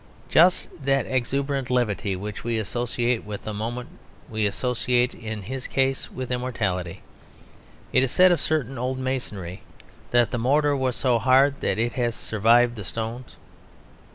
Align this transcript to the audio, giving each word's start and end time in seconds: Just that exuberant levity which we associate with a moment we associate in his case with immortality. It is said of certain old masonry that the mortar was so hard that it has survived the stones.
Just 0.29 0.69
that 0.83 1.05
exuberant 1.05 1.69
levity 1.69 2.15
which 2.15 2.43
we 2.43 2.57
associate 2.57 3.23
with 3.23 3.45
a 3.45 3.53
moment 3.53 3.89
we 4.31 4.47
associate 4.47 5.13
in 5.13 5.43
his 5.43 5.67
case 5.67 6.09
with 6.11 6.31
immortality. 6.31 7.03
It 7.93 8.01
is 8.01 8.11
said 8.11 8.31
of 8.31 8.41
certain 8.41 8.79
old 8.79 8.97
masonry 8.97 9.61
that 10.09 10.31
the 10.31 10.39
mortar 10.39 10.75
was 10.75 10.95
so 10.95 11.19
hard 11.19 11.61
that 11.61 11.77
it 11.77 11.93
has 11.93 12.15
survived 12.15 12.77
the 12.77 12.83
stones. 12.83 13.35